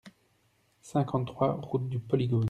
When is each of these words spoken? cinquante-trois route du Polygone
cinquante-trois 0.81 1.61
route 1.61 1.87
du 1.87 1.99
Polygone 1.99 2.39